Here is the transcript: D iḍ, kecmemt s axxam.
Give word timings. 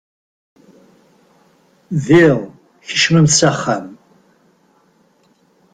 D 2.05 2.07
iḍ, 2.23 2.39
kecmemt 2.87 3.33
s 3.39 3.41
axxam. 3.49 3.87